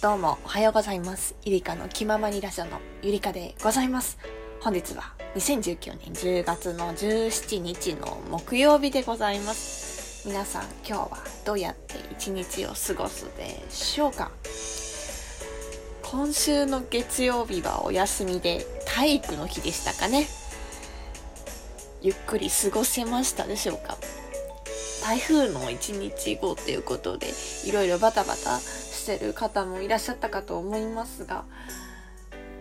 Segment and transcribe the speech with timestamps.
[0.00, 1.34] どうもおはようございます。
[1.44, 4.16] ゆりかの気ままにラジオのゆりかでございます。
[4.62, 10.26] 本日は2019年10月の17日の木曜日でございます。
[10.26, 14.30] 皆さん今日はどうやって一日を過ごすでしょうか？
[16.02, 20.26] 今週の月曜日はお休みで体育の日でしたかね
[22.00, 23.98] ゆっくり過ごせましたでしょうか？
[25.02, 27.26] 台風の1日後ということで
[27.66, 28.58] いろいろバタバタ
[29.04, 31.44] してる方もいらっしゃったかと思いますが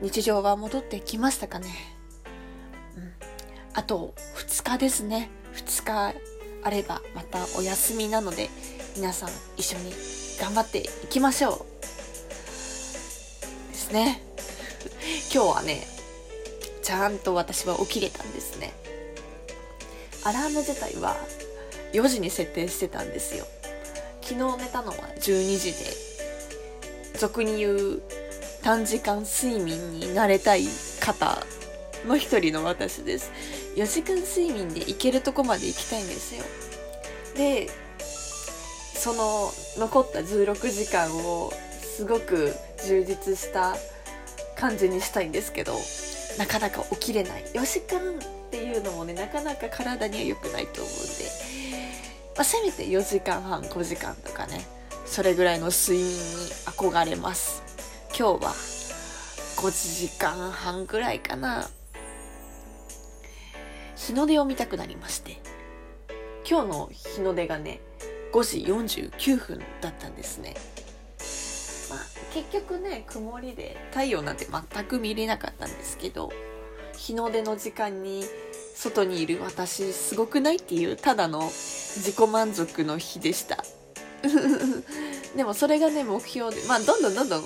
[0.00, 1.68] 日常は戻ってきましたかね、
[2.96, 3.12] うん、
[3.74, 5.30] あと2日ですね。
[5.54, 6.16] 2日
[6.64, 8.48] あればまたお休みなので
[8.96, 9.92] 皆さん一緒に
[10.40, 11.58] 頑張っていきましょう。
[13.70, 14.22] ですね。
[15.32, 15.86] 今日はね
[16.82, 18.72] ちゃんと私は起きれたんですね。
[20.24, 21.16] アラーム自体は
[21.92, 23.46] 4時に設定してたんですよ。
[24.20, 26.01] 昨日寝たのは12時で
[27.22, 28.02] 俗に言う
[28.64, 30.64] 短時間睡眠になれたい
[31.00, 31.38] 方
[32.04, 33.30] の一人の私です。
[33.76, 36.42] 4時間睡眠で行けるとこまで行きたいんですよ。
[37.36, 37.70] で
[38.98, 42.52] その残った16時間をすごく
[42.84, 43.76] 充実した
[44.56, 45.78] 感じにしたいんですけど
[46.38, 47.44] なかなか起きれない。
[47.54, 51.24] 4時間っていうのもねなかなか体には良くないと思うんで、
[52.34, 54.81] まあ、せめて4時間半5時間とかね。
[55.04, 56.14] それぐらいの睡眠に
[56.66, 57.62] 憧れます。
[58.08, 58.52] 今日は
[59.56, 61.68] 5時間半ぐらいかな。
[63.96, 65.40] 日の出を見たくなりまして。
[66.48, 67.80] 今日の日の出がね
[68.32, 70.54] 5時49分だったんですね。
[71.90, 71.98] まあ
[72.34, 76.32] 結局ね曇りで太陽なんて全く見れなかったんですけど
[76.96, 78.24] 日の出の時間に
[78.74, 83.64] 外にいる私すごくないっていうただの自己満足の日でした。
[85.36, 87.44] でもそれがね目標でまあどんどんどんどん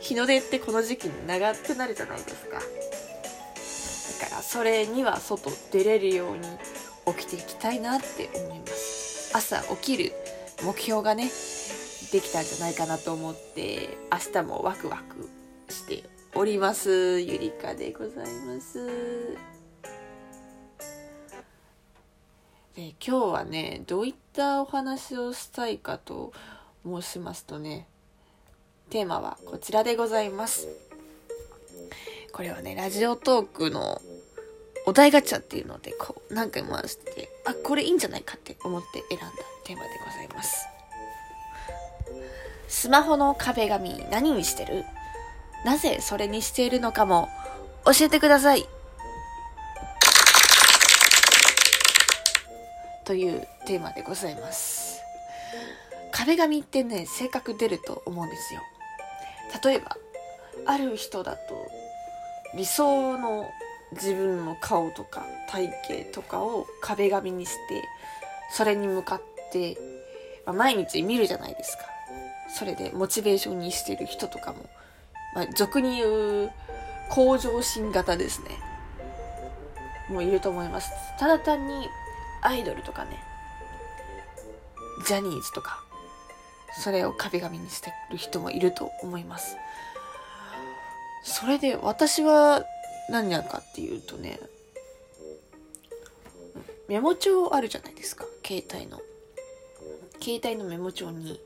[0.00, 2.60] 日の出ってこの時期に長くなるじゃないですか。
[4.20, 6.42] だからそれには外出れるように
[7.18, 9.30] 起きていきたいなって思います。
[9.34, 10.12] 朝起きる
[10.62, 11.30] 目標がね
[12.12, 15.28] できたんじゃないかなと思って明日もワクワク
[15.68, 16.04] して
[16.34, 19.55] おりますゆりかでございます。
[22.76, 26.34] で今日はねどういったお話をしたいかと
[26.84, 27.88] 申しますとね
[28.90, 30.68] テーマはこちらでございます。
[32.32, 34.02] これはねラジオトークの
[34.84, 39.26] お題ガチャっていうのでこう何回も回してあこれいいんじゃないかって思って選んだ
[39.64, 40.68] テーマでございます。
[42.68, 44.84] スマホの壁紙何にしてる？
[45.64, 47.30] なぜそれにしているのかも
[47.86, 48.68] 教えてください。
[53.06, 55.00] というテーマでございます。
[56.12, 58.60] 壁紙ってね性格出ると思うんですよ。
[59.64, 59.96] 例えば
[60.66, 61.38] ある人だと
[62.56, 63.46] 理想の
[63.92, 67.84] 自分の顔とか体型とかを壁紙にして
[68.50, 69.22] それに向かっ
[69.52, 69.78] て、
[70.44, 71.84] まあ、毎日見るじゃないですか。
[72.48, 74.58] それでモチベーションにしてる人とかも、
[75.34, 76.06] まあ、俗に言
[76.46, 76.50] う
[77.10, 78.50] 向上心型ですね。
[80.08, 80.90] もういると思います。
[81.18, 81.88] ただ単に
[82.46, 83.22] アイドルとかね。
[85.06, 85.84] ジャニーズとか。
[86.78, 89.56] それを壁紙にしてる人もいると思います。
[91.22, 92.64] それで私は
[93.10, 94.38] 何やかっていうとね
[96.88, 98.24] メモ帳あるじゃないですか。
[98.44, 99.00] 携帯の。
[100.22, 101.40] 携帯のメモ帳に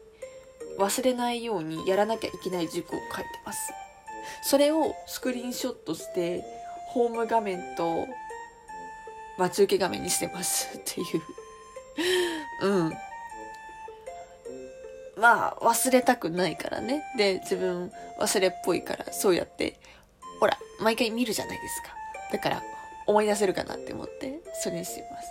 [0.79, 3.73] 忘れないようにやらなきゃいけない事項を書いてます。
[4.43, 6.45] それをスクリーンショットして
[6.89, 8.07] ホーム画面と
[9.39, 12.67] 待ち受け画面にしてますっていう。
[12.67, 12.93] うん。
[15.17, 17.03] まあ忘れたくないからね。
[17.17, 19.79] で自分忘れっぽいからそうやって
[20.41, 21.89] ほら毎回見るじゃないですか。
[22.33, 22.63] だから
[23.07, 25.29] 思い出せるかなって思ってそれにしてます。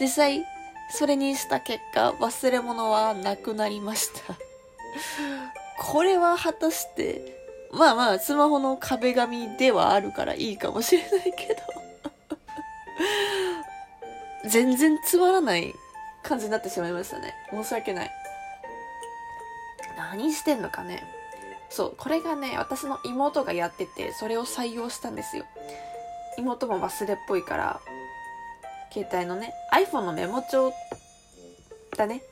[0.00, 0.44] 実際
[0.90, 4.34] それにした結果忘れ物はなくなりました。
[5.80, 7.20] これは果たして
[7.70, 11.87] まあまあスマホの壁紙ではあるからいいかもしれないけど。
[14.48, 15.74] 全然つまらない
[16.22, 17.34] 感じになってしまいましたね。
[17.50, 18.10] 申し訳ない。
[19.96, 21.02] 何してんのかね。
[21.70, 25.44] そうこれがね私の妹がやっててそれを採用したんですよ。
[26.38, 27.80] 妹も忘れっぽいから
[28.92, 30.72] 携帯のね iPhone のメモ帳
[31.96, 32.22] だね。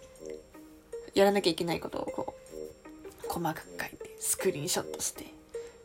[1.14, 2.34] やらなきゃいけないことをこ
[3.24, 5.24] う細かく書いてスクリーンショットして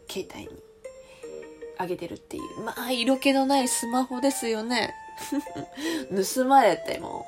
[0.09, 0.49] 携帯に
[1.77, 2.61] あげてるっていう。
[2.61, 4.93] まあ色気のないスマホですよね。
[6.35, 7.25] 盗まれても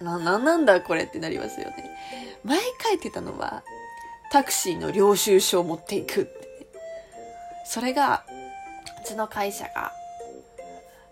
[0.00, 1.90] な、なんなんだこれってなりますよね。
[2.44, 3.62] 前書いてたのは、
[4.32, 6.48] タクシーの領収書を持っていくって。
[7.64, 8.24] それが、
[9.02, 9.92] うちの会社が、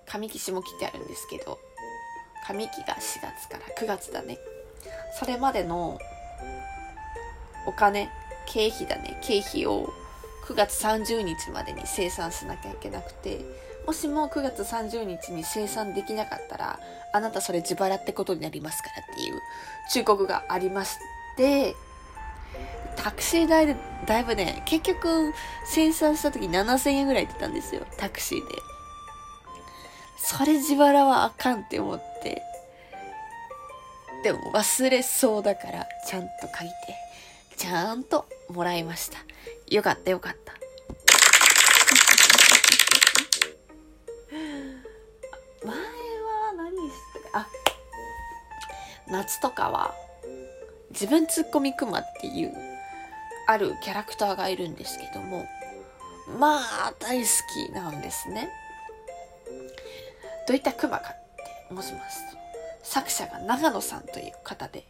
[0.06, 1.58] 上期下期ってあるんですけど、
[2.48, 4.38] 上期が4月から9月だね。
[5.18, 5.98] それまでの
[7.66, 8.10] お金、
[8.46, 9.92] 経費だね、経費を
[10.46, 13.44] 9月30日までに生産しなきゃいけなくて、
[13.88, 16.78] もしも9月30日に生産できなかったら、
[17.14, 19.40] あなたそれ自腹ってことになりますからっていう
[19.90, 20.98] 忠告がありまし
[21.38, 21.74] て、
[22.96, 23.76] タクシー代で
[24.06, 25.32] だいぶね、結局
[25.64, 28.44] 生産した時7000円ぐらい出たんですよ、タクシーで。
[30.18, 32.42] それ自腹はあかんって思って。
[34.22, 39.16] でも忘れそうだからちゃんと書いて、ちゃんともらいました。
[39.70, 40.67] よかったよかった。
[49.10, 49.94] 夏とかは
[50.90, 52.52] 自分ツッコミクマっていう
[53.46, 55.46] あるキャラクターがいるんですけども、
[56.38, 57.28] まあ大好
[57.68, 58.50] きなんですね。
[60.46, 62.38] どういったクマかって申しますと、
[62.82, 64.84] 作者が長野さんという方で、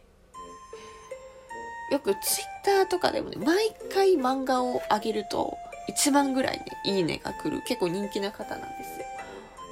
[1.91, 5.57] よくツイッターとかでもね、毎回漫画を上げると
[5.89, 9.05] 1万ぐらいね、いいねが来る結構人気な方なんですよ。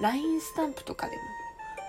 [0.01, 1.21] LINE スタンプとかでも、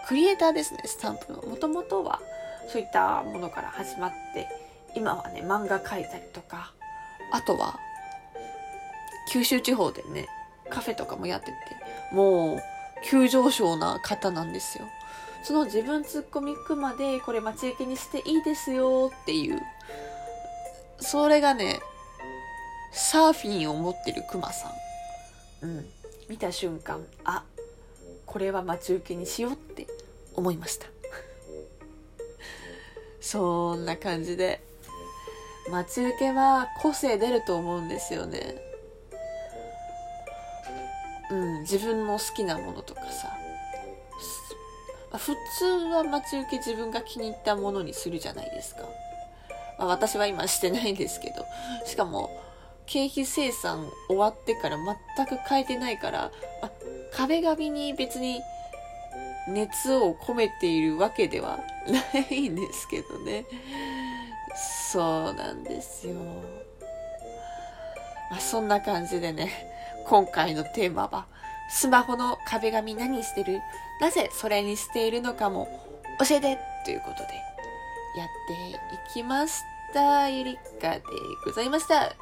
[0.07, 1.43] クリエイターですね、スタンプの。
[1.43, 2.21] もともとは
[2.69, 4.49] そういったものから始まって、
[4.95, 6.73] 今はね、漫画描いたりとか、
[7.33, 7.79] あとは、
[9.33, 10.29] 九州地方でね、
[10.71, 11.55] カフェとかもやってて、
[12.13, 12.59] もう、
[13.05, 14.85] 急上昇な方なんですよ。
[15.43, 19.61] その自分ツッコミくまで、これ待ち受けにしていいですよっていう
[21.01, 21.81] それがね、
[22.93, 24.69] サーフィンを持ってるクマさ
[25.63, 25.67] ん。
[25.67, 25.87] うん。
[26.29, 27.45] 見た瞬間、あ、
[28.27, 29.87] これは待ち受けにしようって
[30.35, 30.87] 思いました。
[33.31, 34.59] そんな感じで、
[35.71, 38.57] 待ち受けは個性出ると思うんですよね。
[41.31, 43.31] うん、自分の好きなものとかさ。
[45.19, 48.89] 普通は待ち受け自分が気に入ったものにするじゃないですか。
[49.79, 51.45] まあ、私は今してないんですけど、
[51.85, 52.31] しかも、
[52.87, 56.33] 経費生産終わってから全く変えてないから、
[56.63, 56.71] あ、
[57.13, 58.41] 壁紙に別に
[59.49, 62.01] 熱を込めているわけでは な
[62.31, 63.45] いんですけどね。
[64.93, 66.15] そうなんですよ。
[68.31, 69.51] まあ、そんな感じでね、
[70.07, 71.27] 今回のテーマは、
[71.71, 73.61] スマホの壁紙何してる？
[74.01, 75.69] なぜそれにしているのかも
[76.27, 77.23] 教えてということで、
[78.17, 78.55] やって
[78.95, 79.63] いきまし
[79.93, 80.29] た。
[80.29, 81.03] ゆりかで
[81.45, 82.15] ございました。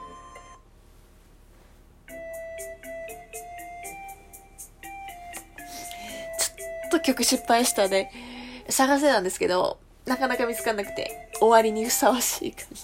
[6.98, 8.10] と曲失敗したね。
[8.68, 12.82] 探せたんですけど、なかなか見つかんなくて、終わりにふさわしい感じ。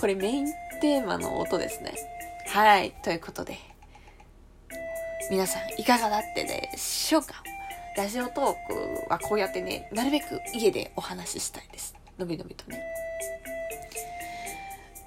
[0.00, 0.46] これメイン
[0.80, 1.94] テーマの音ですね。
[2.48, 2.92] はい。
[3.02, 3.58] ということで、
[5.30, 7.42] 皆さんいかがだってでしょうか？
[7.96, 11.94] ラジオトークはこうやってね、なるべく家でお話ししたいです。
[12.18, 12.82] のびのびとね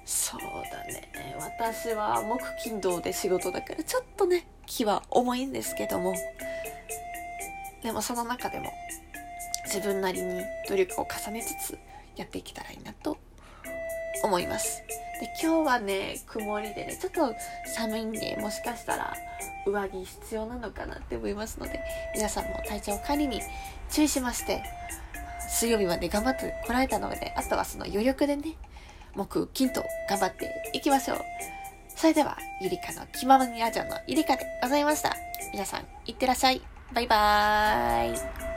[0.06, 6.14] そうだね私は木金土で仕事だからちょっとね気は重いんですけども
[7.82, 8.72] でもその中でも
[9.66, 11.78] 自分なりに努力を重ねつつ
[12.16, 13.18] やっていけたらいいなと
[14.22, 14.82] 思います
[15.20, 17.34] で今日はね曇りでねちょっと
[17.74, 19.14] 寒いんでもしかしたら
[19.66, 21.80] 上着必要なのかなって思いますので
[22.14, 23.40] 皆さんも体調管理に
[23.90, 24.62] 注意しまして
[25.52, 28.56] 水曜日まで頑張ってこられたので、あとはその余力でね、
[29.14, 31.18] 木、金と頑張っていきましょう。
[31.94, 35.14] それでは、ゆりかの気ままにあちゃんのゆりかでございました。
[35.52, 36.71] 皆さん、いってらっしゃい。
[36.94, 38.51] バイバーイ。